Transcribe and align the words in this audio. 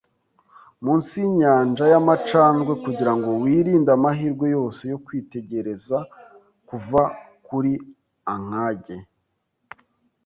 munsi 0.83 1.13
yinyanja 1.23 1.83
yamacandwe 1.93 2.71
kugirango 2.83 3.29
wirinde 3.43 3.89
amahirwe 3.97 4.45
yose 4.55 4.81
yo 4.91 4.97
kwitegereza 5.05 5.97
kuva 6.67 7.01
kuri 7.47 7.73
ankage. 8.33 8.97